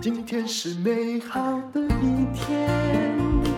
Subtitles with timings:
[0.00, 1.40] 今天是美好
[1.72, 2.68] 的一天。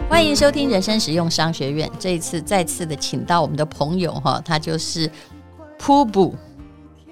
[0.09, 1.91] 欢迎收听人生实用商学院。
[1.99, 5.11] 这一次再次的请到我们的朋友哈，他就是
[5.79, 6.35] Pubu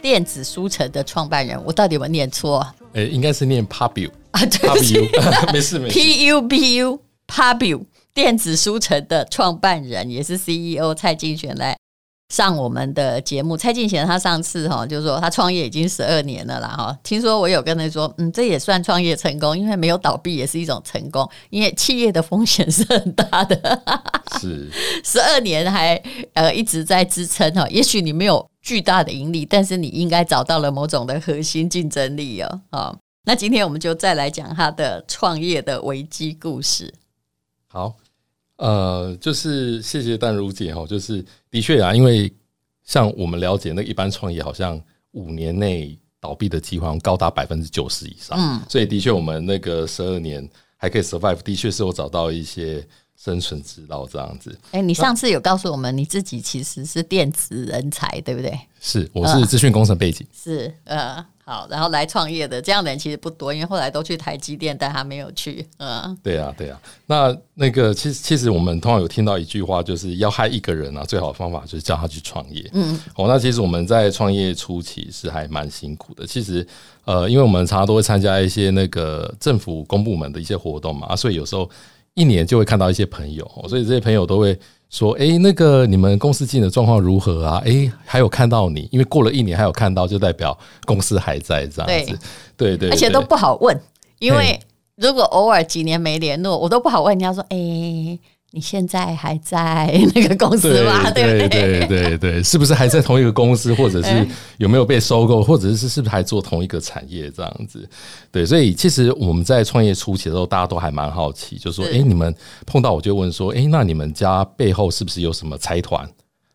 [0.03, 1.59] 电子书城的创办人。
[1.65, 2.67] 我到底有没有念错？
[2.93, 5.09] 诶，应该是念 Pubu 啊，对不起，
[5.51, 5.95] 没事没事。
[5.99, 11.78] P U B U Pubu 电子书城的创办人也是 CEO 蔡劲玄来。
[12.29, 23.83] 上我们的节目，蔡劲玄他上次哈就说他创业已经十二年了啦哈，听说我有跟他说，嗯，这也算创业成功，因为没有倒闭也是一种成功，因为企业的风险是很大的，
[24.39, 24.69] 是。
[25.03, 25.95] 十二年还
[26.35, 36.93] 呃一直在支撑哈，也许你没有巨大的盈利，但是你应该找到了某种的核心竞争力哦，好，那今天我们就再来讲他的创业的危机故事，
[37.69, 37.95] 好。
[38.59, 42.33] 呃，就是谢谢淡如姐哈，就是的确啊，因为
[42.85, 44.81] 像我们了解那一般创业，好像
[45.13, 54.59] 五年内倒闭的机会高达百分之九十以上，嗯，所以的确我们那个十二年还可以 survive，的确是我找到一些生存之道这样子。
[54.73, 58.59] 哎，你上次有告诉我们你自己其实是电子人才，对不对？
[58.81, 61.27] 是，我是资讯工程背景，呃、是呃。
[61.49, 65.67] 好，然后来创业的这样的人其实不多，因为后来都去台积电，但他没有去。
[65.79, 66.79] 嗯，对啊，对啊。
[67.07, 72.69] 那那个其实其实我们通常有听到一句话，就是要害一个人啊，最好的方法就是叫他去创业。
[72.75, 76.27] 嗯，哦，那其实我们在创业初期是还蛮辛苦的。
[76.27, 76.67] 其实
[77.07, 81.67] 呃，因为我们常常都会参加一些那个政府公部门的一些活动嘛，啊，所以有时候
[82.13, 84.59] 一年就会看到一些朋友，所以这些朋友都会。
[84.91, 87.63] 说哎，那个你们公司经营的状况如何啊？
[87.65, 92.19] 哎，还有看到你，因为过了一年还有看到，就代表公司还在这样子。
[92.57, 93.79] 对对，对，而且都不好问，
[94.19, 94.59] 因为
[94.97, 98.19] 如果偶尔几年没联络，我都不好问人家说哎。
[98.59, 101.09] 你现在还在 那个公司吗？
[101.13, 107.89] 对对对对对，是不是还在同一个公司，或者是有没有被收购，或者是是不是还做同一个产业这样子？
[108.33, 112.35] 对，所以其实我们在创业初期的时候，大家都还蛮好奇，就是说，哎，你们
[112.67, 116.05] 碰到我就问说，哎，那你们家背后是不是有什么财团，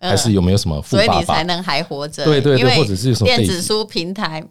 [0.02, 2.26] 还是有没有什么富爸爸，所以你才能还活着？
[2.26, 4.44] 对对对，或者是有什么电子书平台。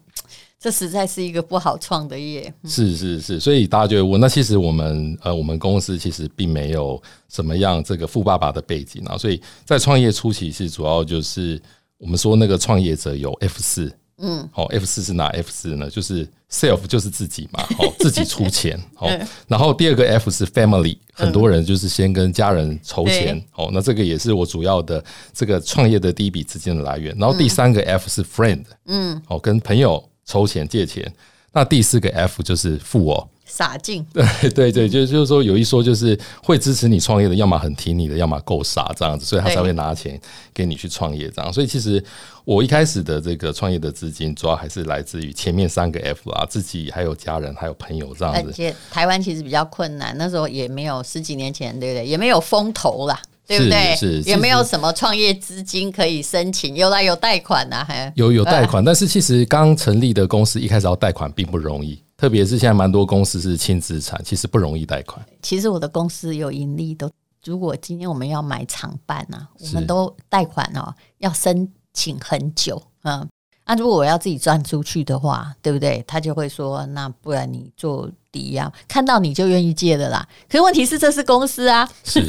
[0.63, 11.61] 这实在是一个不好创的业，是是是，所以大家就会问，那其实我们呃，我们公司其实并没有什么样这个富爸爸的背景啊，所以在创业初期是主要就是
[11.97, 15.89] 我们说那个创业者有 F 四，嗯，好，F 四是哪 F 四呢？
[15.89, 19.09] 就是 self 就是自己嘛，好，自己出钱， 好，
[19.49, 25.03] 然后第二个 F 是 family，很多人就是先跟家人筹钱，好，那这个也是我主要的
[25.33, 30.01] 这个创业的第一笔资金的来源，然后第三个 F 是 friend，嗯，好，跟朋友。
[30.25, 31.13] 筹钱借钱，
[31.51, 34.05] 那第四个 F 就是富哦，傻劲。
[34.13, 40.19] 对对对，就就是说有一说就是会支持你创业的，要么很挺你的，要么够傻这样子，所以他才会拿钱
[40.53, 41.51] 给你去创业这样。
[41.51, 42.03] 所以其实
[42.45, 48.49] 我一开始的这个创业的资金，主要还是来自于前面三个 F 啊，自己还有家人还有朋友这样子。
[48.49, 52.07] 而且台湾其实比较困难，那时候也没有十几年前，对不对？
[52.07, 53.21] 也没有风投啦。
[53.57, 54.31] 对不对？
[54.31, 56.75] 有没有什么创业资金可以申请？
[56.75, 58.83] 有啦，有贷款呐，还有有贷款。
[58.83, 65.25] 但是其实刚成立的公司一开始要贷款并不容易，特别是现在蛮多公司是轻资产，其实不容易贷款。
[65.41, 67.09] 其实我的公司有盈利，都
[67.45, 73.27] 如果今天我们要买厂办啊，我们都贷款哦，要申请很久，嗯。
[73.65, 76.03] 那、啊、如果我要自己赚出去的话，对不对？
[76.05, 80.27] 他就会说，那不然你做抵押，看到你就愿意借的啦。
[80.49, 82.21] 可是问题是，这是公司啊，是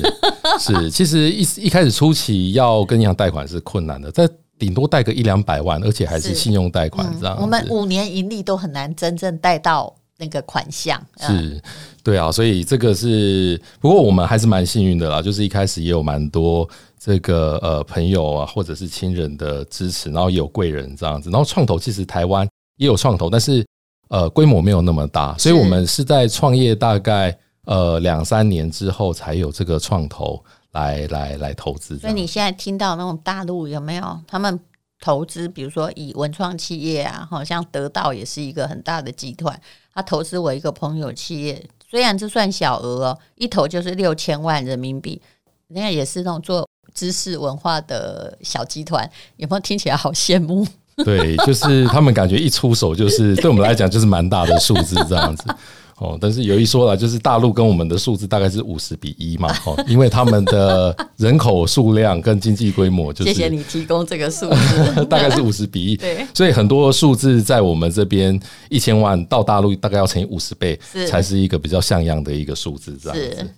[0.61, 7.43] 是， 其实一一开始初期要跟银行贷款是困难的，再顶多贷个一两百万，而且还是信用贷款这样、嗯。
[7.43, 11.05] 我们五年盈利都很难真正贷到那个款项。
[11.19, 11.61] 是，
[12.05, 16.69] 对啊，所以这个是，不过我们还是蛮幸运的啦，就是一开始也有蛮多。
[17.05, 22.49] 这个呃朋友啊，或者是亲人的支持，然后也有贵人这样子，然后创投其实台湾
[22.79, 23.63] 也有创投，但是
[24.09, 30.43] 呃规模没有那么大，所以我们是在创业大概呃两三年之后才有这个创投
[30.73, 31.99] 来来来投资。
[31.99, 34.59] 所以你现在听到那种大陆有没有他们
[34.99, 35.47] 投资？
[35.47, 39.61] 比如说以文创企业啊，好像得到也是一个很大的集团，
[39.93, 45.21] 他投资我一个朋友企业，虽然这算小额哦，一投就是六千万人民币，
[45.69, 46.67] 人家也是那种做。
[46.93, 50.67] 知识文化的小集团，有没有听起来好羡慕？
[51.05, 55.43] 对，就是他们感觉一出手，就是对我们来讲就是蛮大的数字这样子
[55.99, 56.17] 哦。
[56.21, 63.35] 但是有一说了，就是大陆跟我们的数字大概是五十比一嘛，哦， 因为他们的人口数量跟经济规模就是。
[63.35, 65.97] 谢谢你提供这个数字，大概是五十比一。
[65.97, 68.39] 对，所以很多数字在我们这边
[68.69, 70.79] 一千万到大陆大概要乘以五十倍，
[71.09, 73.51] 才是一个比较像样的一个数字这样子。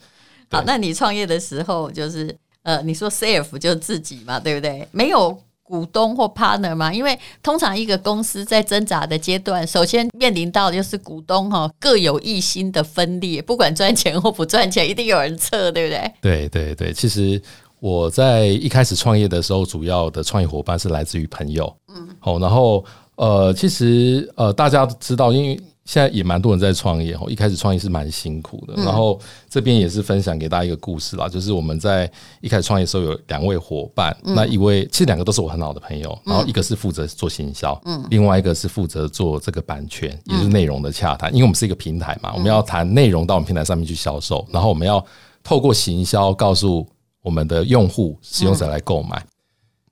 [0.50, 2.34] 好，那你创业的时候就是。
[2.66, 4.88] 呃，你说 self 就是自己嘛，对不对？
[4.90, 6.92] 没有股东或 partner 嘛？
[6.92, 16.12] 因为通常一个公司在挣扎的阶段，首先面临到的就是股东哈各有一心的分裂，不管赚钱或不赚钱，一定有人撤，对不对？
[16.20, 17.40] 对对对，其实
[17.78, 22.84] 我在一开始创业的时候，主要的创业伙伴是来自于朋友，嗯，好，然后
[23.14, 25.60] 呃，其实呃，大家都知道，因为。
[25.86, 28.74] 现在也蛮多人在创业哦，一开始创业是蛮辛苦的。
[28.82, 29.18] 然后
[29.48, 32.10] 这边也是分享给大家一个故事啦，就是我们在
[32.40, 41.32] 一开始创业的时候有两位伙伴，那一位其实两个都是我很好的朋友，然后一个是负责做行销，嗯，另外一个是负责做这个版权，也就是内容的洽谈。
[41.32, 45.04] 因为我们是一个平台嘛，我们要谈内容到我们平台上面去销售，然后我们要
[45.44, 46.84] 透过行销告诉
[47.22, 49.24] 我们的用户、使用者来购买。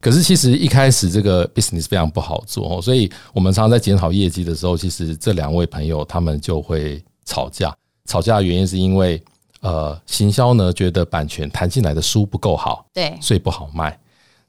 [0.04, 7.74] 可是其实一开始这个 business 非常不好做，所以我们常常在检讨业绩的时候，其实这两位朋友他们就会吵架。
[8.04, 9.18] 吵架的原因是因为
[9.62, 13.98] 呃，行销呢觉得版权谈进来的书不够好，对，所以不好卖。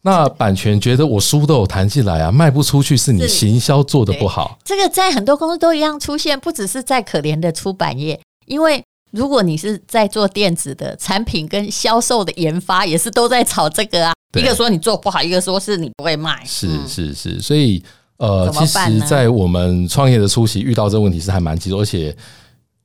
[0.01, 4.59] 那版权觉得我书都有谈进来啊，卖不出去是你行销做的不好。
[4.65, 8.83] 这个在很多公司都一样出现，不只是在可怜的出版业，因为。
[9.15, 14.13] 如果你是在做电子的产品跟销售的研发，也是都在炒这个啊。
[14.37, 16.43] 一个说你做不好，一个说是你不会卖。
[16.45, 17.81] 是是是，所以
[18.17, 22.13] 呃，其实，在我们创业的初期遇到这个问题是还蛮棘手，而且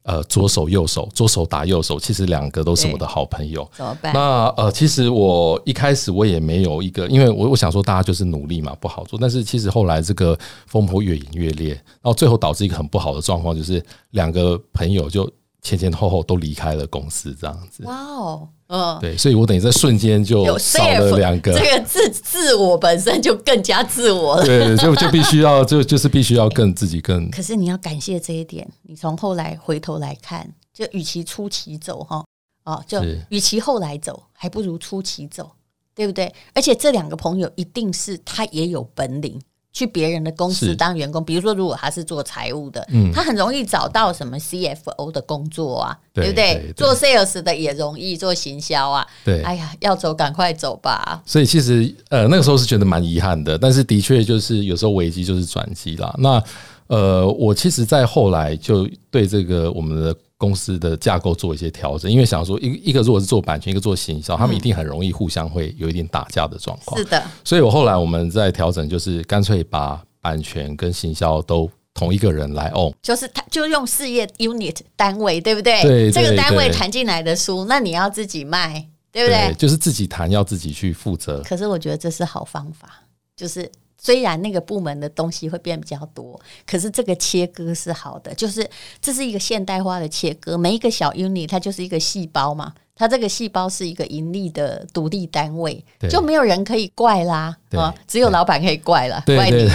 [0.04, 3.68] 呃，左手右手，左手打右手，其实两个都是我的好朋友。
[3.76, 4.14] 怎么办？
[4.14, 9.18] 那呃，其实我一开始我也没有一个，因为我我想说大家就是努力嘛，不好做。
[9.20, 10.38] 但是其实后来这个
[10.68, 15.28] 风波越演越烈，然后最后导致一个很不好的状况，就是两个朋友就。
[15.62, 17.84] 前前后后都离开了公司，这样子。
[17.84, 21.52] 哇哦，嗯，对，所以我等于在瞬间就少了两个。
[21.52, 24.44] 这个自自我本身就更加自我了。
[24.44, 27.30] 对，就就必须要就就是必须要更自己更。
[27.30, 32.24] 可是你要感谢这一点，你从后来回头来看，就与其初期走哈，
[32.64, 35.50] 哦，就与其后来走，还不如初期走，
[35.94, 36.32] 对不对？
[36.54, 39.40] 而且这两个朋友一定是他也有本领。
[39.72, 46.72] 去别人的公司当员工，比如说，如果他是做财务的，嗯，他很容易找到什么 CFO 的工作啊，对不对？
[46.76, 49.42] 做 sales 的也容易做行销啊，对。
[49.42, 51.22] 哎呀，要走赶快走吧。
[51.24, 56.14] 所以其实呃那个时候是觉得蛮遗憾的，但是的确就是有时候危机就是转机啦。
[56.18, 56.42] 那
[56.88, 60.14] 呃，我其实，在后来就对这个我们的。
[60.40, 66.96] 公司的架构做一些调整，因为想说一一个如果是做版权，一个做行销，他们一定很容易互相会有一点打架的状况。
[66.96, 75.82] 是的，所以我后来我们在调整，就是干脆把版权跟行销都同一个人来 own，就是他就用事业 unit 单位，对不对？
[75.82, 79.48] 对，这个单位谈进来的书，那你要自己卖，对不对？
[79.48, 81.42] 对，就是自己谈，要自己去负责。
[81.42, 83.02] 可是我觉得这是好方法，
[83.36, 83.70] 就是。
[84.02, 88.68] 虽然那个部门的东西会变比较多，可是这个切割是好的，就是
[89.00, 90.56] 这是一个现代化的切割。
[90.56, 99.68] 每一个小 unit 它就是一个细胞嘛，它这个细胞是一个盈利的独立单位，就没有人可以怪啦，啊，只有老板可以怪了，怪你。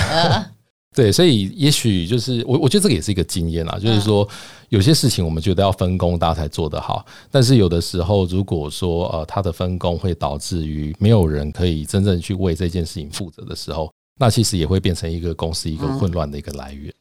[0.95, 4.25] 对，所以也许就是我，我觉得这个也是一个经验啦，就是说
[4.69, 7.05] 有些事情我们觉得要分工，大家才做得好。
[7.29, 13.91] 但是有的时候，如果说呃，它的分工会导致于没有人可以真正去为这件事情负责的时候。
[14.17, 16.93] 那其实也会变成一个公司一个混乱的一个来源。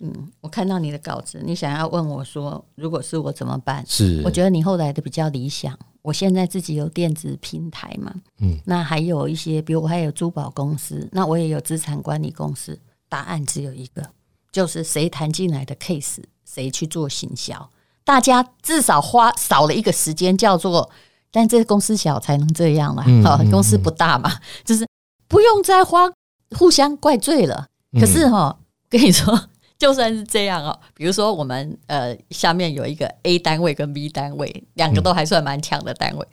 [0.00, 3.84] 嗯，我看到你的稿子，你想要问我说，如果是我怎么办？
[3.86, 5.76] 是，我觉得你后来的比较理想。
[6.02, 12.78] 我现在自己有电子平台嘛，嗯，那还有一些，比如我还有珠宝公司，那我也有资产管理公司。
[13.08, 14.06] 答案只有一个，
[14.52, 17.70] 就是谁谈进来的 case，谁去做行销。
[18.04, 20.90] 大家至少花少了一个时间，叫做，
[21.30, 24.30] 但这个公司小才能这样嘛，好，公司不大嘛，
[24.64, 24.86] 就是
[25.26, 26.10] 不用再花。
[26.56, 27.66] 互相怪罪了，
[28.00, 36.26] 可是哈， 跟你说， 就算是这样哦，比如说我们呃下面有一个 A 单位跟 B 单位，两个都还算蛮强的单位，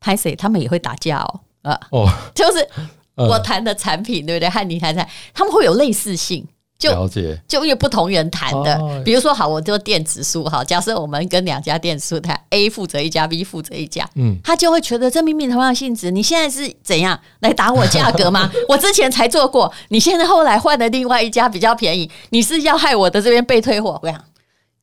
[0.00, 2.68] 拍谁他们也会打架哦，啊，哦，就是
[3.16, 4.48] 我谈的产品对不对？
[4.48, 6.46] 和你谈谈，他们会有类似性。
[6.78, 18.48] 就了解，就因为不同人谈的，哦、比如说好，我做电子书哈，假设我们跟两家电子书谈，A 负责一家，B 负责一家，嗯，他就会觉得这明明同样性质，你现在是怎样来打我价格吗？
[18.68, 23.98] 我之前才做过，你现在后来换了另外一家比较便宜，你是要害我的这边被退货？
[24.00, 24.24] 我讲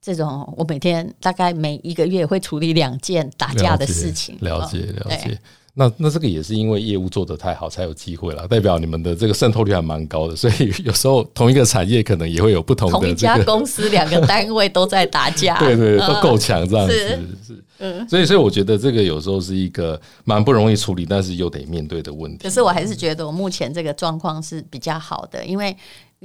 [0.01, 5.31] 这种，我每天大概每一个月会处理两件打架的事情，了解了解。
[5.31, 5.37] 了
[5.77, 17.07] 那那这个也是因为业务做得太好才有机会了，代表你们的这个渗透率还蛮高的，所以有时候同一个产业可能也会有不同的、一家公司两个单位都在打架，对，对对， 都够强这样子，是，
[17.45, 22.39] 是嗯，所以所以我觉得这个有时候是一个蛮不容易处理，但是又得面对的问题。
[22.43, 25.75] 可是我还是觉得我目前这个状况是比较好的，因为。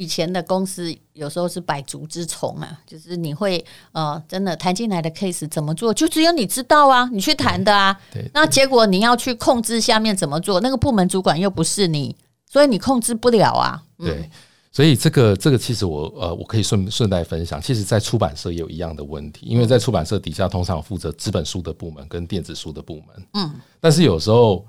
[0.01, 7.95] 以前的公司有时候是百足之虫啊，就是你会呃，真的谈进来的 case 怎么做，就只有你知道啊，你去谈的啊。
[8.11, 12.17] 对，那结果你要去控制下面怎么做，那个部门主管又不是你，
[12.51, 13.83] 所以你控制不了啊。
[13.99, 14.31] 嗯、对，
[14.73, 24.67] 所以这个这个其实我呃我可以顺顺带分享，其实，在出版社也有一样的问题，因为在出版社底下通常负责纸本书的部门跟电子书的部门，嗯，但是有时候。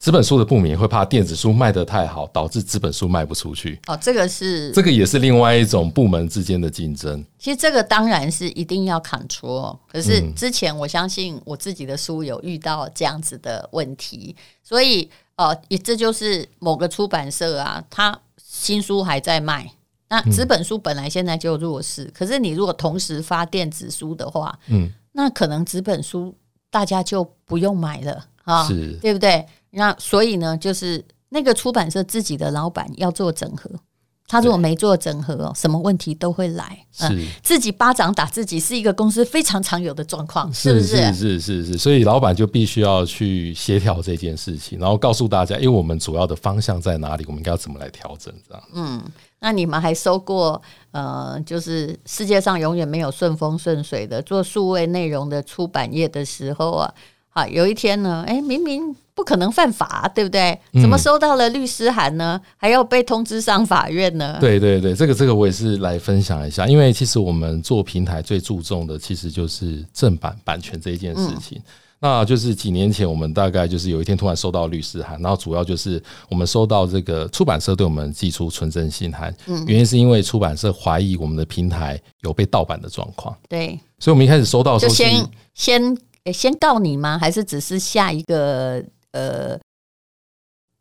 [0.00, 3.78] 纸本书的部门会怕电子书卖得太好，导致纸本书卖不出去。
[3.86, 7.22] 哦，这个是这个也是另外一种部门之间的竞争。
[7.38, 19.70] 其实这个当然是一定要 control，可是之前我相信我自己的书有遇到这样子的问题，所以呃，也这就是某个出版社啊，他新书还在卖，
[20.08, 26.34] 那纸本书本来现在就弱势，可是你如果同时发电子书的话，嗯，那可能纸本书
[26.70, 29.46] 大家就不用买了啊，是对不对？
[29.70, 33.70] 那所以呢，就是那个出版社自己的老板要做整合，
[34.26, 36.78] 他如果没做整合哦，什么问题都会来。
[36.92, 40.86] 是、嗯、自己巴掌打自己，是一个公司非常常有的状况，是不是？
[40.86, 48.62] 是是是是，所以老板就必须要去协调这件事情，然后告诉大家，因为我们主要的方向在哪里，我们应该要怎么来调整，这样。
[48.74, 49.02] 嗯，
[49.38, 56.94] 那你们还收过呃，就是世界上永远没有顺风顺水的做数位内容的出版业的时候啊，
[57.30, 58.94] 好，有一天呢，哎，明明。
[59.12, 60.58] 不可能犯法，对不对？
[60.80, 62.40] 怎么收到了律师函呢？
[62.56, 64.38] 还要被通知上法院呢？
[64.40, 71.58] 对对对，这个这个我也是来分享一下，因为其实我们做平台最注重的其实就是正版版权这一件事情。
[71.58, 71.64] 嗯、
[72.00, 83.36] 那就是几年前我们大概就是有一天突然收到律师函，然后主要就是我们收到这个出版社对我们寄出纯真信函，嗯、原因是因为出版社怀疑我们的平台有被盗版的状况。
[83.50, 85.98] 对，所以我们一开始收到的时候就先先
[86.32, 87.18] 先告你吗？
[87.18, 88.82] 还是只是下一个？
[89.12, 89.58] 呃，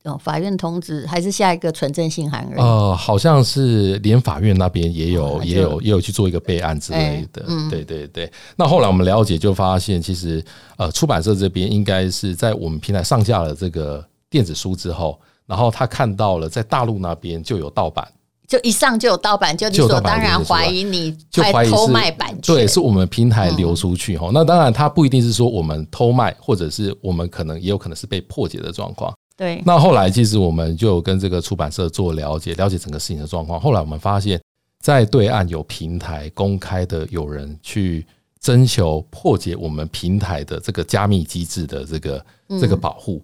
[0.04, 2.62] 哦，法院通知还是下一个存证信函而已。
[2.62, 7.44] 呃，好像是连法院那边也有，也有，也有去做一个备案之类的。
[7.48, 8.32] 嗯，对对对。
[8.56, 10.46] 那后来我们了解，就发现其实
[10.78, 18.08] 呃，出版社这边应该是在我们平台上架了这个电子书之后，然后他看到了在大陆那边就有盗版。
[18.50, 22.56] 就一上就有盗版，就理所当然怀疑你在偷卖版权。
[22.56, 24.30] 对，是我们平台流出去哈。
[24.30, 29.14] 嗯、那当然，它不一定是说我们偷卖，或者是我们可能也有可能是被破解的状况。
[29.38, 29.62] 对。
[29.64, 33.60] 那后来其实我们就跟这个出版社做了解，了解整个事情的状况。
[33.60, 34.42] 后来我们发现，
[34.84, 38.04] 在对岸有平台公开的有人去
[38.42, 42.26] 征求破解我们平台的这个加密机制的这个
[42.60, 43.22] 这个保护。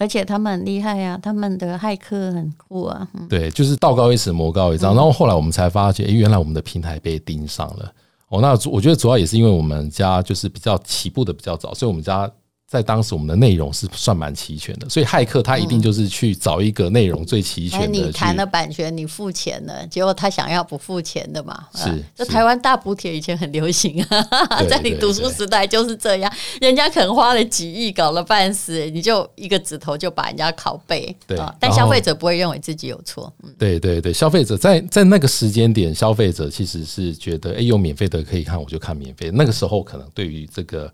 [0.00, 3.06] 而且他们很厉害呀、啊，他们的骇客很酷啊。
[3.28, 4.94] 对，就是道高一尺，魔高一丈。
[4.96, 7.92] 然后后来我们才发现，哎，原来我们的平台被盯上了。
[8.30, 12.28] 哦，那我觉得主要也是因为我们家就是比较起步的比较早，所以我们家。
[12.70, 17.88] 在当时，我们的内容是算蛮齐全的，所以骇客他一定就是去找一个内容最齐全的。
[17.88, 21.66] 你谈了版权，你付钱了，结果他想要不付钱的嘛？
[21.74, 22.00] 是。
[22.14, 31.12] 这台湾大补贴以前很流行啊， 在你读书时代就是这样，人家可能花了几亿搞了半死，你就一个指头就把人家拷贝。
[31.26, 31.36] 对。
[31.58, 33.32] 但消费者不会认为自己有错。
[33.58, 39.28] 对对对，消费者在在那个时间点，消费者其实是觉得，哎，有免费的可以看，我就看免费。
[39.34, 40.88] 那个时候可能对于这个。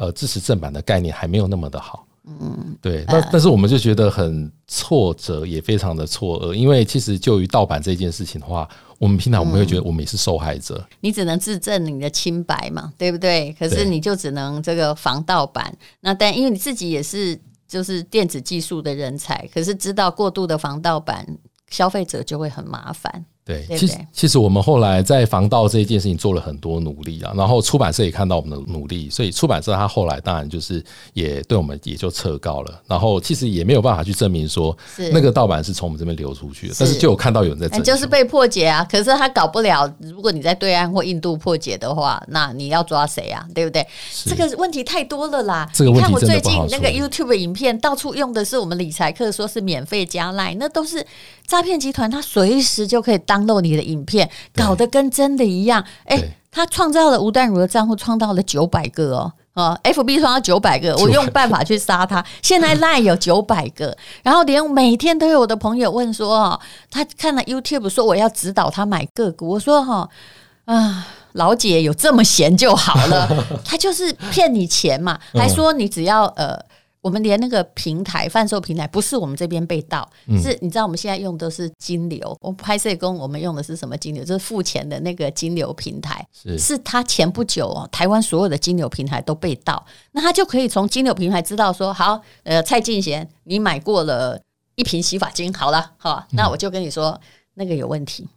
[0.00, 8.66] 呃，支持正版的概念还没有那么的好，嗯，对，那但是我们就觉得很挫折，也非常的错愕，因为其实就于盗版这件事情的话，
[8.96, 13.54] 我们平常我们会觉得我们也是受害者，嗯，你只能自证你的清白嘛，对不对？
[13.58, 17.38] 可是你就只能这个防盗版，那但因为你自己也是
[17.68, 21.26] 就是电子技术的人才，可是知道过度的防盗版，
[21.68, 23.22] 消费者就会很麻烦。
[23.50, 30.82] 对，其实其实我们后来在防盗这一件事情做了很多努力啊，然后出版社也看到我们的努力，所以出版社他后来当然就是
[31.14, 34.76] 也对我们也就撤告了，然后其实也没有办法去证明说
[35.12, 43.44] 那个盗版是从我们这边流出去的，但是就有看到有人在证，就是被破解啊，可是他搞不了，如果你在对岸或印度破解的话，那你要抓谁啊？
[43.52, 43.84] 对不对？
[44.24, 51.04] 这个问题太多了啦，这个问题你看我最近那个 YouTube 影片到处用的是我们理财课，说是免费加 Line，那都是
[51.50, 54.30] 诈骗集团，他随时就可以 download 你的影片。
[54.54, 62.24] 搞得跟真的一样，哎、欸，他创造了吴淡如的账户，创造了九百个哦，哦，FB 创造九百个，我用办法去杀他。
[62.40, 70.08] 现在 Line 有九百个，然后连每天都有我的朋友问说，哦，他看了 YouTube 说我要指导他买个股，我说哈
[70.66, 73.28] 啊，老姐有这么闲就好了，
[73.66, 76.56] 他就是骗你钱嘛，还说你只要呃。
[77.02, 82.36] 我们连那个平台贩售平台不是我们这边被盗，嗯、是你知道我们现在用的是金流。
[82.40, 84.22] 我拍摄工我们用的是什么金流？
[84.22, 86.26] 就是付钱的那个金流平台。
[86.30, 94.38] 是，是他前不久哦，台湾所有的金流平台都被盗，那他就可以从金流平台知道说，好，呃，蔡进贤，你买过了
[94.74, 97.18] 一瓶洗发精，好了，好，那我就跟你说
[97.54, 98.28] 那个有问题，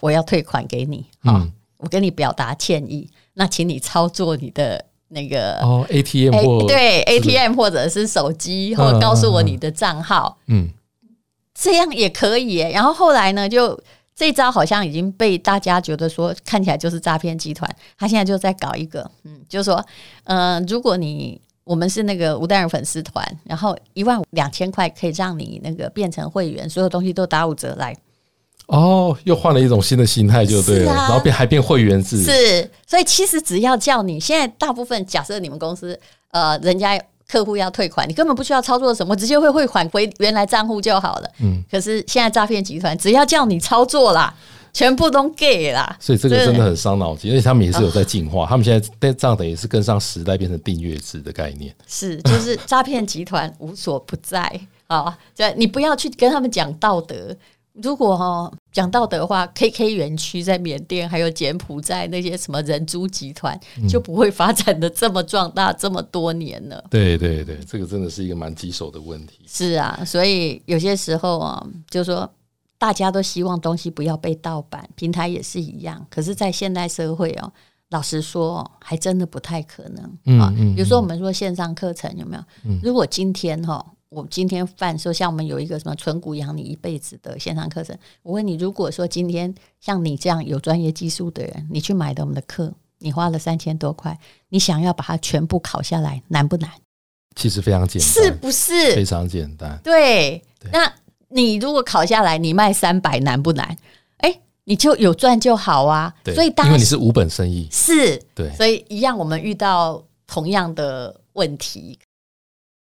[0.00, 4.86] 我要退款给你，好，嗯、我跟你表达歉意，那请你操作你的。
[5.12, 10.38] 那个哦，ATM 或对 ATM 或者是手机，或告诉我你的账号。
[10.46, 10.70] 嗯，
[11.54, 12.70] 这样也可以耶。
[12.72, 13.78] 然后后来呢，就
[14.14, 17.70] 这招好像已经被大家觉得说看起来就是诈骗集团。
[17.98, 19.84] 他现在就在搞一个，嗯，就是说，
[20.24, 27.96] 嗯、呃，如果你我们是那个吴淡如粉丝团，然后一万两千块可以让你那个变成会员，所有东西都打五折来。
[28.72, 32.22] 哦，又换了一种新的心态，就对了，啊、然后变还变会员制。
[32.22, 35.98] 是，所以其实只要叫你现在大部分假设你们公司
[36.30, 37.00] 呃，人家。
[37.28, 41.30] 客户要退款，你根本不需要操作什么，直接会汇款回原来账户就好了。
[41.40, 44.34] 嗯，可是现在诈骗集团只要叫你操作啦，
[44.74, 45.96] 全部都给啦。
[45.98, 48.44] 所以这个真的很伤脑筋，而且他们也是有在进化。
[48.44, 51.74] 他们现在这样等于是跟上时代，变成订阅制的概念。
[51.86, 55.16] 是，就是诈骗集团无所不在啊！
[55.34, 57.34] 就你不要去跟他们讲道德。
[57.82, 66.82] 如果哈讲道德的话，KK 园区在缅甸还有柬埔寨那些什么人猪集团就不会发展的这么壮大这么多年了。
[66.88, 69.40] 对对对，这个真的是一个蛮棘手的问题。
[69.46, 72.28] 是啊，所以有些时候啊，就是说
[72.78, 76.04] 大家都希望东西不要被盗版，平台也是一样。
[76.08, 77.52] 可是，在现代社会哦，
[77.90, 80.50] 老实说，还真的不太可能啊。
[80.74, 82.42] 比如说，我们说线上课程有没有？
[82.82, 83.84] 如果今天哈。
[84.12, 87.96] 我今天犯说，像我们有一个什么存股养你一辈子的线上课程。
[88.22, 94.18] 我问你，如果说今天像你这样有专业技术的人，你去买的我们的课，你花了三千多块，
[94.50, 96.70] 你想要把它全部考下来，难不难？
[97.34, 98.94] 其实非常简单，是不是？
[98.94, 99.80] 非常简单。
[99.82, 100.92] 对，对那
[101.28, 103.74] 你如果考下来，你卖三百，难不难？
[104.18, 106.12] 哎，你就有赚就好啊。
[106.22, 111.98] 对所以当因为你是无本生意，是，对，所以一样，我们遇到同样的问题。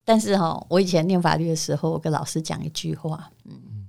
[0.09, 3.87] 但是哈，我以前念法律的时候，我跟老师讲一句话，嗯，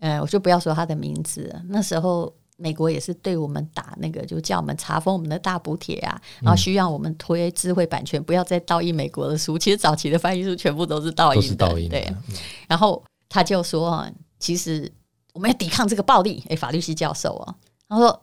[0.00, 1.54] 呃，我就不要说他的名字。
[1.68, 9.56] 那时候美国也是对我们打那个，就叫我们查封我们的大补贴啊，然后需要我们推智慧版权，不要再盗印美国的书。
[9.56, 12.12] 其实早期的翻译书全部都是盗印的，印的对。
[12.66, 14.04] 然后他就说，
[14.40, 14.90] 其实
[15.32, 16.42] 我们要抵抗这个暴力。
[16.48, 17.54] 诶，法律系教授哦，
[17.88, 18.20] 他说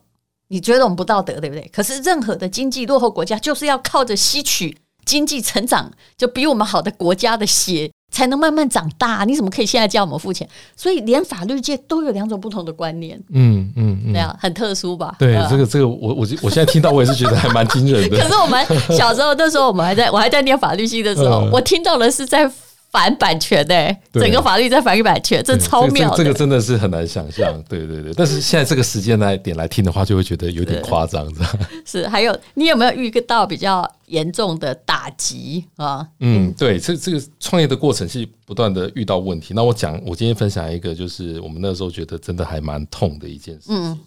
[0.48, 1.66] 你觉得我们不道德，对不对？
[1.68, 4.76] 可是任何的经济落后国家，就是要靠着吸取。
[5.10, 10.48] 经济成长就比我们好的国家的血才能慢慢长大，你怎么可以现在叫我们付钱？
[10.76, 15.16] 所以连法律界都有两种不同的观念，嗯嗯嗯，对啊，很特殊吧？
[15.18, 18.16] 对，这个这个我我我现在听到我也是觉得还蛮惊人的。
[18.22, 18.64] 可是我们
[18.96, 22.48] 小时候那时候我们还在我还在念法律系的时候，我听到的是在。
[22.90, 26.16] 反版权的、欸，整个法律在反版权，这超妙的。
[26.16, 28.12] 这个真的是很难想象，对对对。
[28.14, 31.58] 但是现在这个时间来点来听的话，就会觉得有点夸张，这样。
[31.86, 36.06] 是，还有你有没有遇到比较严重的打击啊？
[36.18, 39.54] 嗯，对，这这个创业的过程是不断的遇到问题。
[39.54, 43.76] 那我讲，我今天分享一个，就是我们那时候觉得真的还蛮痛的一件事情。
[43.76, 43.98] 嗯。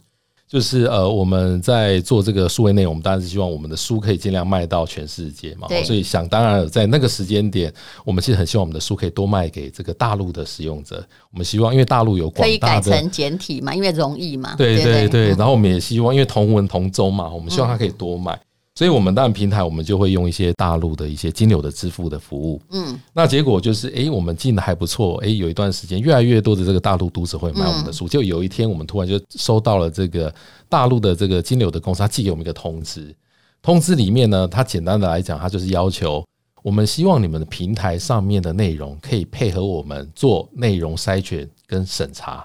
[0.47, 5.67] 就是呃，我们在做这个数位内容，我们当然是希望我们的书可以尽量卖到全世界嘛。
[5.67, 7.73] 对所以想当然，在那个时间点，
[8.05, 11.03] 我们其实很希望我们的书可以多卖给这个大陆的使用者。
[11.31, 14.53] 我们希望，因为大陆有广大的可以改成简体嘛，因为容易嘛。
[14.55, 18.33] 对对对，然后我们也希望，因为同文同宗嘛，我们希望它可以多卖。
[18.33, 18.39] 嗯
[18.75, 22.59] 所以，我们当然平台，我们就会用一些大陆的一些金流的支付的服务。
[22.71, 25.17] 嗯，那结果就是，哎，我们进的还不错。
[25.23, 28.07] 哎，有一段时间，越来越多的这个大陆读者会买我们的书。
[28.07, 30.33] 就有一天，我们突然就收到了这个
[30.67, 33.15] 大陆的这个金流的公司，他寄给我们一个通知。
[33.61, 36.25] 通知里面呢，他简单的来讲，他就是要求
[36.63, 42.43] 我们希望你们的平台上面的内容可以配合我们做内容筛选跟审查。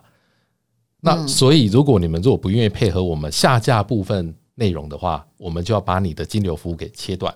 [1.00, 4.34] 那所以，如果你们如果不愿意配合我们下架部分。
[4.58, 7.32] 内容的话，我们就要把你的金流服务给切断。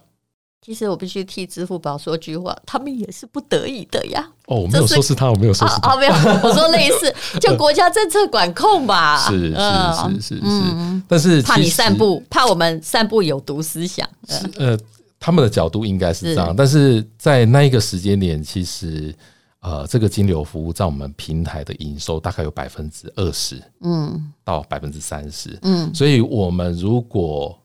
[0.61, 4.29] 其实我必须替支付宝说句话，他们也是不得已的呀。
[4.47, 9.19] 哦，我没有说是他，我没有说是他，哦，没有，我说类似， 就国家政策管控吧。
[9.29, 14.09] 是是是是是，但是怕你散布，怕我们散布有毒思想。
[14.29, 14.79] 是呃，
[15.19, 19.15] 他们的角度应该是这样，但是在那一个时间点，其实。
[19.62, 27.57] 呃，这个金流服务在我们平台的营收大概有百分之二十，嗯，到百分之三十，嗯，所以我们如果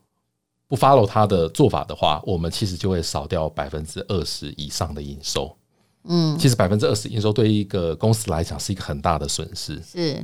[0.67, 5.57] 不 follow 他的做法的话，我们其实就会少掉百分之二十以上的营收，
[6.03, 10.23] 嗯，其实百分之二十营收对于一个公司来讲是一个很大的损失，是，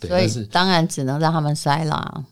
[0.00, 2.24] 对，所以是当然只能让他们筛啦。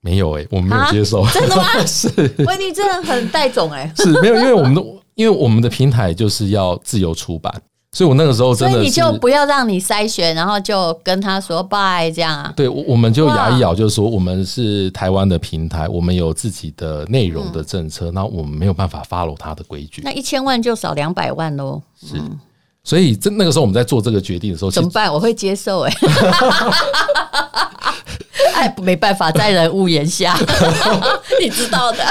[0.00, 1.64] 没有诶、欸，我们没有接受，真的吗？
[1.84, 2.08] 是，
[2.46, 4.80] 喂，你真的很带种诶，是没有，因为我们的
[5.16, 7.52] 因为我们的平台就是要自由出版。
[7.94, 12.52] 所以，我那个时候真的，所以你就不要让你筛选，然后就跟他说拜这样啊？
[12.56, 20.02] 对，我我们就牙一咬，就是说我们是台湾的平台，我们有自己的内容的政策，那我们没有办法 follow 他的规矩。
[20.04, 21.80] 那一千万就少两百万喽。
[22.04, 22.20] 是，
[22.82, 25.12] 所以这那个时候我们在做这个决定的时候，怎么办？
[25.12, 25.92] 我会接受哎。
[28.54, 30.36] 哎，没办法，在人屋檐下，
[31.40, 32.04] 你知道的。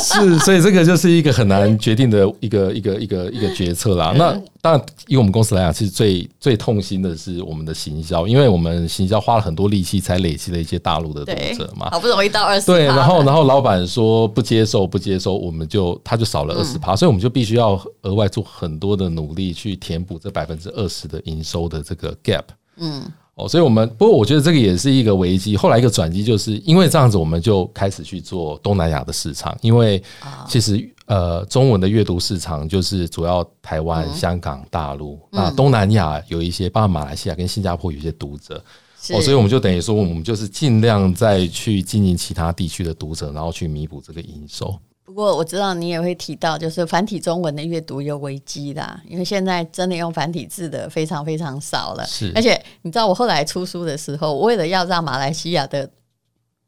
[0.00, 4.12] 是，所以这个就是一个很难决定的一个一个一个一个决策啦。
[4.16, 12.66] 那当然，以我们公司来讲，其实最最痛心的是我们的行销，因为我们行销花了很多力气才累积了一些大陆的读者嘛，好不容易到二十。
[12.66, 22.44] 对，然后然后老板说不接受不接受，我们就他就少了二十趴，所以我们就必须要额外做很多的努力去填补这百分之二十的营收的这个 gap。
[22.76, 23.02] 嗯。
[23.40, 25.56] 哦，所以，我们不过我觉得这个也是一个危机。
[25.56, 29.56] 后来一个转机，就是因为这样子，我们就开始去做东南亚的市场。
[29.62, 30.02] 因为
[30.46, 35.18] 其实呃，中文的阅读市场就是主要台湾、香港、大陆。
[35.30, 38.62] 那东南亚有一些，包括马来西亚跟新加坡有一些读者。
[39.10, 44.78] 哦，所以我们就等于说，我们就是尽量再去经营其他地区的读者，然后去弥补这个营收。
[45.10, 52.06] 不过我知道你也会提到，就是繁体中文的阅读有危机啦，因为现在真的用繁体字的非常非常少了。
[52.06, 55.90] 是，而且你知道，我后来出书的时候，为了要让马来西亚的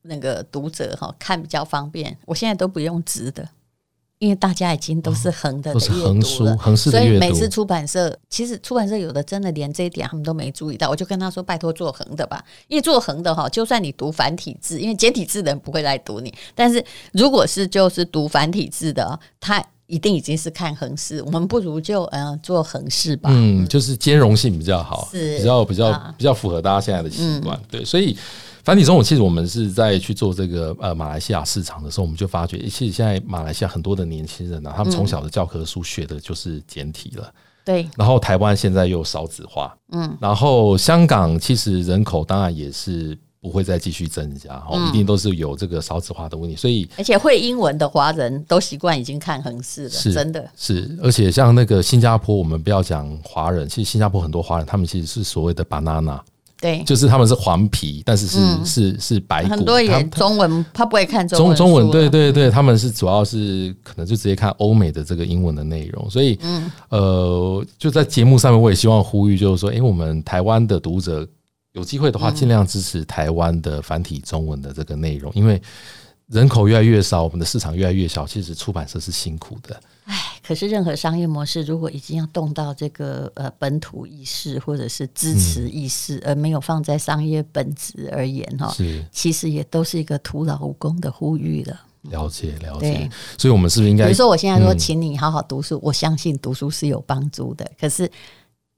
[0.02, 3.48] 那个读者哈看比较方便，我现在都不用直的。
[4.22, 23.28] 因为大家已经都是横的，都是横书、横式的阅读，所以每次出版社其实出版社有的真的连这一点他们都没注意到，我就跟他说：“拜托做横的吧，因为做横的哈，就算你读繁体字，因为简体字的人不会来读你，但是如果是就是读繁体字的，他一定已经是看横式，我们不如就嗯做横式吧。
[23.32, 28.16] 嗯，就是兼容性比较好，是比较比较比较符合大家现在的习惯，对，所以。
[28.64, 37.32] 繁体中文，其实我们是在去做这个呃马来西亚市场的时候，我们就发觉，其实现在马来西亚很多的年轻人呢、啊，他们从小的教科书学的就是简体了。
[37.64, 37.88] 对。
[37.96, 40.16] 然后台湾现在又少子化，嗯。
[40.20, 46.54] 然后香港其实人口当然也是不会再继续增加，哦，一定都是有这个少子化的问题。
[46.54, 50.96] 所以，而且会英文的华人都习惯已经看横式了，是真的是。
[51.02, 56.20] 而且像那个新加坡，我们不要讲华人，其实新加坡很多华人，他们其实是所谓的 banana。
[56.62, 59.50] 对，就是他们是黄皮，但是是、嗯、是是白骨。
[59.50, 61.56] 很多也中文，他不会看中文。
[61.56, 66.08] 中中文，对对对，他们是主要是可能就直接看欧美的这个英文的内容。
[66.08, 71.26] 所以，嗯，呃，就在节目上面，我也希望呼吁，就是说，哎、欸，我们台湾的读者
[71.72, 75.60] 有机会的话，尽量支持台湾的繁体中文的这个内容，因为
[76.28, 79.74] 人口越来越少，我们的市场越来越小，其实出版社是辛苦的。
[80.04, 91.80] 唉，可是任何商业模式，如果已经要动到这个呃本土意识或者是支持意识，而没有放在商业本质而言哈，是其实也都是一个徒劳无功的呼吁了。
[92.10, 94.06] 了解了解，所以我们是不是应该？
[94.06, 97.64] 比如说，我现在说，请你好好读书，我相信读书是有帮助的。
[97.80, 98.10] 可是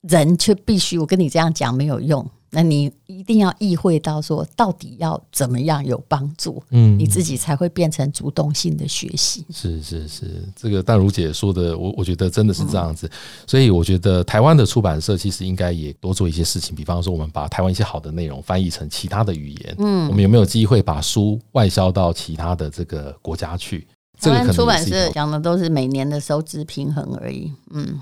[0.01, 2.23] 人却必须，我跟你这样讲没有用。
[2.55, 9.45] 那你一定要意会到说，到底要怎么样有帮助，嗯，你自己才会变成主动性的学习。
[9.51, 13.11] 是是是，这个淡如姐说的，我我觉得真的是这样子。
[13.45, 23.85] 所以我觉得台湾的出版社其实应该也多做一些事情，比方说我们把台湾一些好的内容翻译成其他的语言，嗯，我们有没有机会把书外销到其他的这个国家去？
[24.21, 28.01] 台湾出版社讲的都是每年的收支平衡而已，嗯。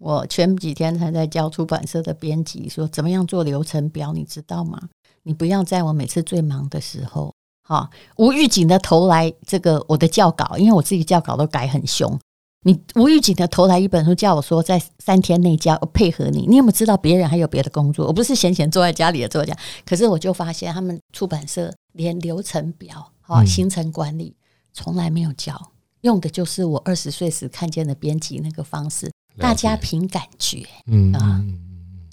[0.00, 4.80] 我前几天才在教出版社的编辑说，怎么样做流程表，你知道吗？
[5.24, 7.34] 你不要在我每次最忙的时候，
[7.68, 12.18] 哈，无预警的投来这个我的教稿，因为我自己教稿都改很凶。
[12.62, 16.46] 你无预警的投来一本书，叫我说在三天内交，配合你。
[16.46, 18.06] 你有没有知道别人还有别的工作？
[18.06, 24.34] 我不是闲闲坐在家里的作家，可是我就发现他们出版社连流程表、哈行程管理
[24.72, 29.10] 从来没有教，用的就是我二十岁时看见的编辑那个方式。
[29.40, 31.42] 大家凭感觉，嗯啊，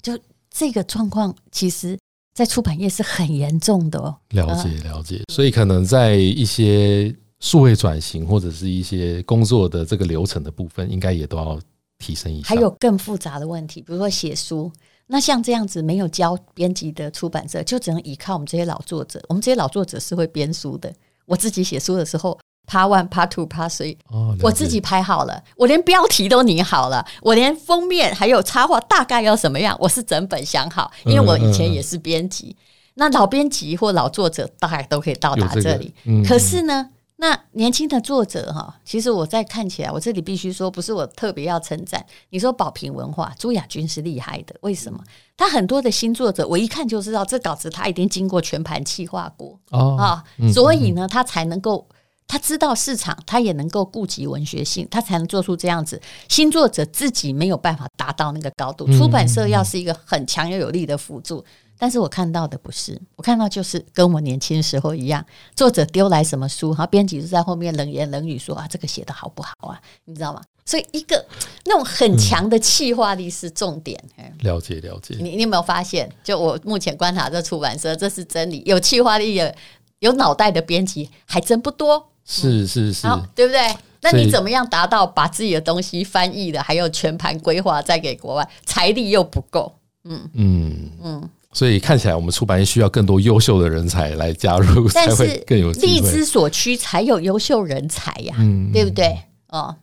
[0.02, 0.18] 就
[0.50, 1.98] 这个状况，其实，
[2.34, 4.16] 在出版业是很严重的哦。
[4.30, 11.60] 了解了解，所以可能在一些数位转型或者是一些工作的这个流程的部分，应该也都要
[11.98, 12.48] 提升一下。
[12.48, 14.72] 还有更复杂的问题，比如说写书，
[15.06, 19.22] 那像这样子没有教编辑的出版社，就只能依靠我们这些老作者。
[19.28, 20.92] 我们这些老作者是会编书的，
[21.26, 22.38] 我自己写书的时候。
[22.68, 23.96] Part one, Part two, Part three，
[24.42, 32.54] 我自己拍好了，我连标题都拟好了，我连封面还有插画大概要什么样，我是整本想好，因为我以前也是编辑。
[32.94, 35.94] 那老编辑或老作者大概都可以到达这里，
[36.26, 42.04] 可是呢，那年轻的作者哈，其实我在看起来，我这里必须说，不是我特别要称赞。
[42.30, 44.98] 你说宝瓶文化朱亚军是厉害的，为什么？
[45.36, 49.58] 他很多的新作者，我一看就知道这稿子他已经经过全盘企划过
[49.96, 51.88] 啊，所以呢，他才能够。
[52.28, 56.00] 他知道市场，他也能够顾及文学性，他才能做出这样子。
[56.28, 61.44] 新作者自己没有办法达到那个高度，出版社要是一个很强又有力的辅助。
[61.80, 69.80] 但是我看到的不是，我看到就是跟我年轻时候一样，作者丢来什么书，然后编辑就在后面冷言冷语说啊，这个写得好不好啊？
[70.04, 70.42] 你知道吗？
[70.66, 71.24] 所以一个
[71.64, 73.98] 那种很强的气化力是重点。
[74.40, 76.10] 了解了解，你你有没有发现？
[76.22, 78.62] 就我目前观察这出版社，这是真理。
[78.66, 79.54] 有气化力的、
[80.00, 82.10] 有脑袋的编辑还真不多。
[82.28, 83.74] 是是是，对不对？
[84.02, 89.74] 那你怎么样达到把自己的东西翻译的，还有全盘规划再给国外，财力又不够？
[90.04, 90.30] 嗯。
[90.34, 90.90] 嗯。
[91.02, 99.18] 嗯，所以看起来我们出版业需要更多优秀的人才来加入，才会更有力之 所趋，才有优秀人才呀，嗯，对不对？
[99.48, 99.74] 哦。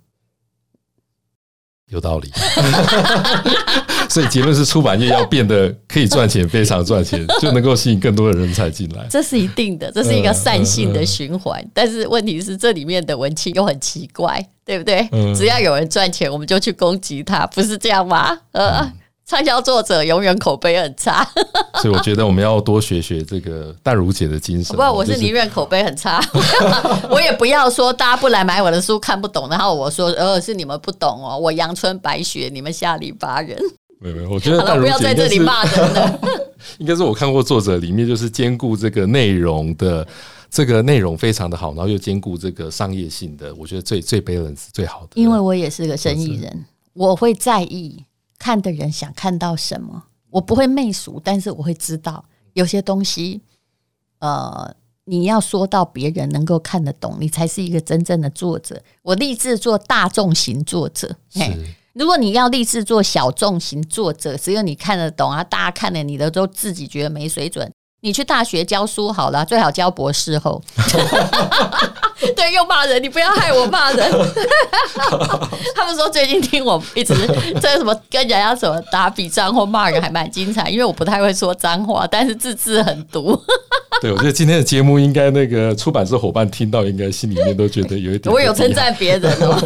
[1.89, 2.31] 有道理，
[4.15, 9.06] 所以结论是出版业要变得可以赚钱，非常赚钱，就能够吸引更多的人才进来。
[9.12, 11.62] 这是一定的，这是一个善性的循环。
[11.73, 15.06] 但是问题是，这里面的文青又很奇怪，对不对？
[15.36, 18.39] 只要有人赚钱，我们就去攻击他，不是这样吗？
[18.54, 18.89] 呃。
[19.28, 21.28] 畅销作者永远口碑很差，
[21.82, 24.75] 所以我觉得我们要多学学这个淡如姐的精神。
[24.75, 26.23] 不，我是宁愿口碑很差，
[27.10, 33.58] 我也不要说大家不来买我的书看不懂，然后我说呃是你们不懂哦，我阳春白雪，你们下里巴人。
[34.05, 36.19] 没有没有，我觉得淡如姐不要在这里骂人了。
[36.77, 40.07] 应该是我看过作者里面就是兼顾这个内容的，
[40.49, 45.13] 这个内容非常的好，然后又兼顾这个商业性的，我觉得最最 balance 最好的。
[45.15, 48.05] 因为我也是个生意人，我会在意。
[48.37, 50.03] 看的人想看到什么？
[50.29, 53.41] 我不会媚俗，但是我会知道有些东西，
[54.19, 58.79] 呃，你要说到别人能够看得懂，你才是一个真正的作者。
[59.01, 61.15] 我立志做大众型作者。
[61.31, 61.57] 嘿，
[61.95, 67.71] 如果你要立志做小众型作者，只有你看得懂啊，大家看了你的都自己觉得没水准。
[68.01, 70.62] 你去大学教书好了，最好教博士后。
[72.35, 74.11] 对，又骂人，你不要害我骂人。
[75.75, 77.13] 他们说最近听我一直
[77.61, 83.39] 在什么跟人家什么打比仗或骂人还蛮精彩，因为我不太会说脏话，但是字字很毒。
[84.01, 88.33] 对，我觉得今天的节目应该那个出版社伙伴听到，应该心里面都觉得有一点。
[88.33, 89.57] 我有称赞别人哦，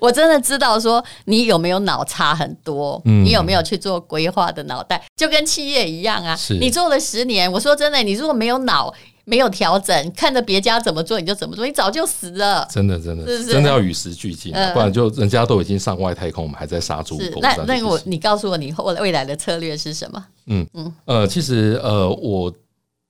[0.00, 6.38] 我真的知道说你有没有脑差很多，你有没有去做规划的脑袋，就跟企业一样啊。
[6.60, 8.92] 你做了十年，我说真的，你如果没有脑。
[9.28, 12.64] 没有调整，看着别家怎么做你就怎么做，你早就死了。
[12.70, 17.40] 真的，真的，是是真的要与时俱进，嗯、不然就人家都已经上外太空，我们还在杀猪狗。
[17.42, 20.24] 那那个我，你告诉我，你后未来的策略是什么？
[20.46, 22.54] 嗯嗯呃，其实呃，我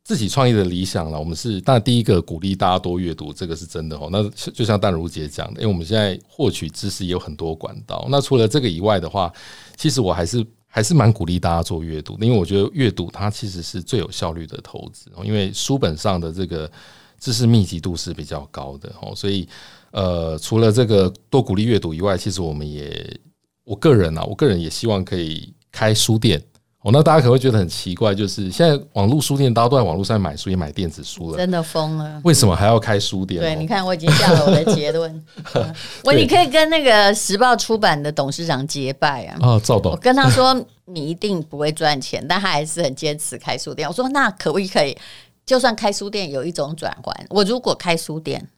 [0.04, 4.08] 自己创业的理想呢，我们是，当然第一个鼓励大家多阅读，这个是真的哦。
[4.10, 8.06] 那就像淡如姐讲的，因为我们现在获取知识也有很多管道。
[8.08, 9.30] 那除了这个以外的话，
[9.76, 10.42] 其实我还是。
[10.76, 16.70] 还是蛮鼓励大家做阅读，因为我觉得阅读它其实是最有效率的投资，因为书本上的这个
[17.18, 19.48] 知识密集度是比较高的哦，所以
[19.90, 23.18] 呃，除了这个多鼓励阅读以外，其实我们也，
[23.64, 26.38] 我个人啊，我个人也希望可以开书店。
[26.86, 32.20] 哦，那大家可能会觉得很奇怪，就是现在网络书店大家都在网络上买书，也买电子书了，真的疯了。
[32.22, 33.40] 为什么还要开书店？
[33.40, 35.24] 对，你看我已经下了我的结论。
[36.04, 39.36] 我你可以跟那个时报出版的董事长结拜啊。
[39.40, 43.88] 啊，赵董，我跟他说你一定不会赚钱，但他还是很坚持开书店。
[43.88, 44.96] 我说那可不可以？
[45.44, 48.48] 就算开书店有一种转换，我如果开书店。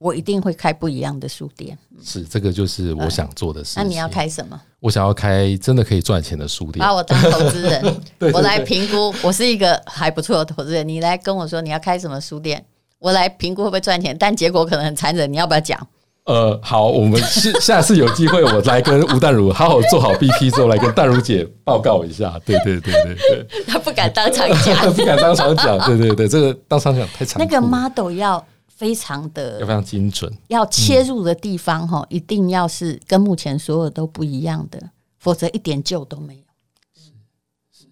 [0.00, 3.82] 我一定会开不一样的书店，是这个就是我想做的事情。
[3.82, 4.58] 那你要开什么？
[4.80, 7.82] 我想要开真的可以赚钱的书店，把我当投资人，
[8.18, 9.14] 对对对，我来评估。
[9.22, 12.64] 我是一个还不错的投资人，你来跟我说你要开什么书店，
[12.98, 15.30] 我来评估会不会赚钱，但结果可能很残忍。
[15.30, 15.78] 你要不要讲？
[16.24, 22.40] 呃，好，我们下下次有机会，我来跟吴淡如好好做好 BP 之后，来跟淡如姐报告一下。
[22.46, 25.78] 对对对对对， 他不敢当场讲， 不敢当场讲。
[25.84, 27.38] 对对对，这个当场讲太残。
[27.38, 28.42] 那个 model 要。
[28.80, 36.42] 非常的要非常精准，要切入的地方哈，一定要是跟目前所有都不一样的，否则一点救都没有。
[36.94, 37.10] 是
[37.70, 37.86] 是，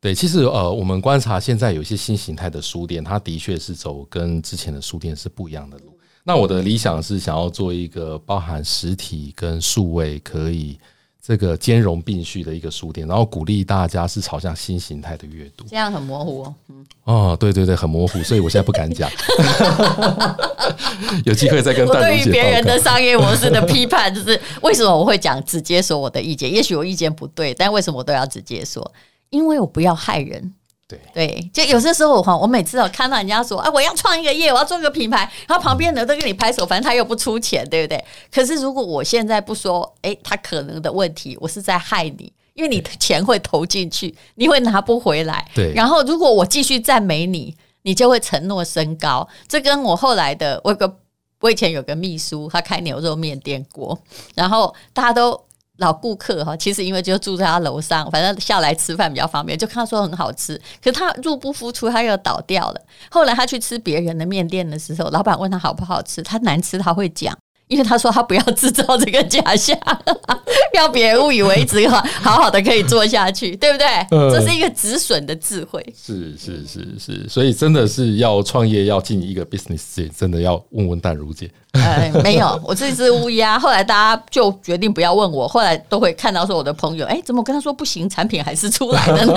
[0.00, 5.96] 对，其实呃，我们观察现在有一些新形态的书店，它的确是走跟之前的书店是不一样的路。
[6.24, 10.76] 那我的理想是想要做一个包含实体跟数位可以。
[11.26, 15.64] 这个兼容并蓄的一个书店，然后鼓励大家是朝向新形态的阅读。
[15.68, 16.54] 这样很模糊哦。
[16.68, 16.86] 嗯。
[17.02, 19.10] 哦，对对对，很模糊，所以我现在不敢讲。
[21.26, 21.98] 有机会再跟淡如姐报告。
[21.98, 26.52] 我对于别人的商业模式的批判，就是为什么我会讲直接说我的意见？
[26.52, 28.92] 也许我意见不对，但为什么我都要直接说？
[29.30, 30.54] 因为我不要害人。
[30.88, 38.04] 对对，就有些时候哈，我每次哦看到人家说，哎，我要创一个业，我要做一个品牌，然后旁边人都跟你拍手，反正他又不出钱，对不对？
[38.32, 45.44] 可是如果我现在不说，哎，他可能的问题，我是在害你，因为你的钱会投进去，你会拿不回来。
[45.52, 45.72] 对。
[45.74, 49.28] 然后如果我继续赞美你，你就会承诺升高。
[49.48, 50.98] 这跟我后来的，我有个
[51.40, 53.98] 我以前有个秘书，他开牛肉面店过，
[54.36, 55.45] 然后大家都。
[55.78, 60.60] 老顾客哈，其实因为就住在他楼上，反正下来吃饭比较方便，就看他说很好吃。
[60.82, 62.80] 可他入不敷出，他又倒掉了。
[63.10, 67.36] 后来他去吃别人的面店的时候，老板问他好不好吃，他难吃他会讲，
[67.68, 69.76] 因为他说他不要制造这个假象，
[70.72, 73.86] 要别人误以为直好好好的可以做下去，对不对？
[74.12, 75.84] 嗯、这是一个止损的智慧。
[75.96, 81.50] 是是是是，所以真的是要创业要进一个 business 真的要问问淡如姐。
[81.72, 89.34] 呃， 没有，我这只乌鸦，后来大家就决定不要问我，后来都会看到说我的朋友，哎，怎么我跟他说不行，产品还是出来了呢？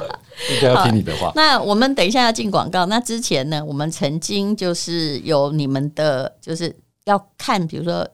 [0.50, 1.30] 应该要听你的话。
[1.36, 6.74] 那我们等一下要进广告，那之前呢，我们曾经就是有你们的，就是。
[7.06, 8.06] 要看，比如说，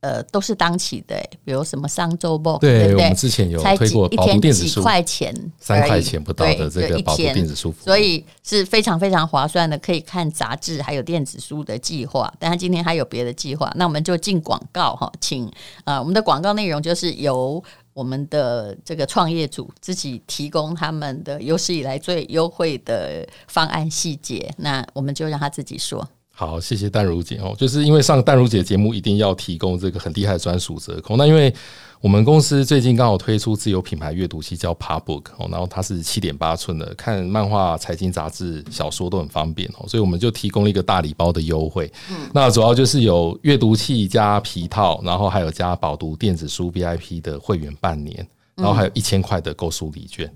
[0.00, 3.04] 呃，都是当期的，比如什么商周 book，对，对不对？
[3.04, 12.32] 我们之前有推过饱读电子书，几块钱，三块钱不到的这个电子书，所以是非常非常划算的，可以看杂志还有电子书的计划。
[12.38, 15.46] 但他今天还有别的计划，那我们就进广告哈，请
[15.84, 26.06] 啊、呃，我们的广告内容就是由我们的这个创业组自己提供他们的有史以来最优惠的方案细节，那我们就让他自己说。
[26.36, 27.54] 好，谢谢淡如姐哦。
[27.56, 31.16] 就是因为上淡如姐节目，一定要提供这个很厉害的专属折扣。
[31.16, 31.54] 那因为
[32.00, 41.90] 我们公司最近刚好推出自有品牌阅读器，叫 Pub Book 哦，然后它是七点八寸的，看漫画、财经杂志、小说都很方便哦，所以我们就提供了一个大礼包的优惠。
[42.10, 50.28] 嗯，那主要就是有阅读器加皮套，然后还有加宝读电子书 VIP 的会员半年，然后还有一千块的购书礼券。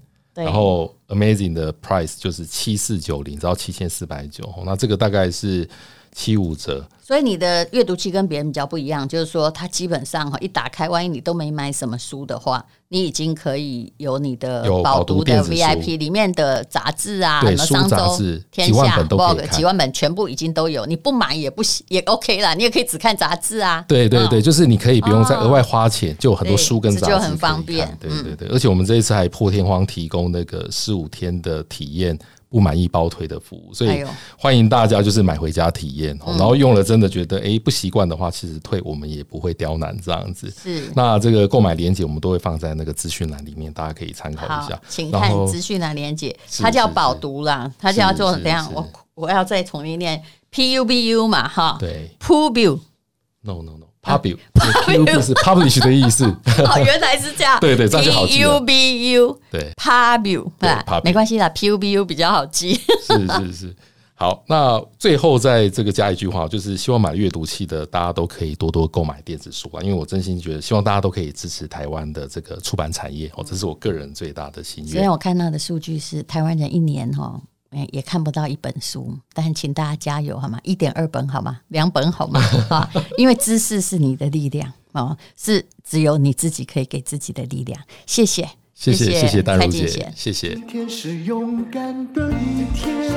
[0.44, 5.68] 然后 Amazing 的 price 就是七四九零，到七千四百九，那这个大概是
[6.12, 6.86] 七五折。
[7.00, 18.18] 所以你的阅读器跟别人比较不一样，就是说它基本上哈一打开，万一你都没买什么书的话，你已经可以有你的饱读的 VIP 里面的杂志啊，什么商周、
[18.50, 20.84] 天下、Vogue 几万本全部已经都有。
[20.84, 23.82] 你不买也不行，也 OK 啦，你也可以只看杂志啊。
[23.88, 27.88] 对对对，就是你可以不用再额外花钱，就有很多书跟杂志就很方便。
[27.98, 32.18] 对对对，而且我们这一次还破天荒提供那个十五天的体验。
[32.48, 34.02] 不满意包退的服务，所以
[34.38, 40.50] 欢迎大家就是买回家体验，然后用了真的觉得哎不习惯的话，其实退我们也不会刁难这样子。
[40.50, 44.80] 是，那这个购买链接我们都会放在那个资讯栏里面，大家可以参考一下。
[44.88, 48.70] 请看资讯栏链接，它叫饱读啦，它叫做怎样？
[48.74, 53.87] 我我要再重新念 P U B U 嘛，哈，对，PUBU，No No No。
[54.02, 56.24] Pub，Pub 是 publish 的意思。
[56.64, 57.58] 哦，原来是这样。
[57.60, 58.34] 对对，这样就好记。
[58.34, 60.70] P U B U，对，Pub，对，
[61.04, 62.74] 没关系啦，P U B U 比较好记。
[62.74, 63.76] 是是是，
[64.14, 74.92] 好，那最后在这个加一句话，就是希望买阅读器的大家都可以多多购买电子书啊，因为我真心觉得，希望大家都可以支持台湾的这个出版产业哦，这是我个人最大的心愿。
[74.92, 77.40] 虽然我看到的数据是台湾人一年哈。
[77.90, 80.58] 也看不到一本书，但请大家加油好吗？
[80.62, 81.60] 一点二本好吗？
[81.68, 82.40] 两本好吗？
[82.70, 87.80] 啊，因为知识是你的力量哦，是只有你自己可以给自己的力量。
[88.06, 90.54] 谢谢，谢谢，谢谢淡如姐，谢谢。
[90.54, 93.12] 今天是勇敢的一天，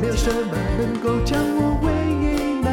[0.00, 2.68] 没有什么能够将我为难。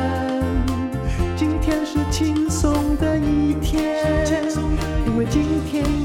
[1.37, 4.03] 今天是轻松的一天，
[5.07, 6.04] 因为今天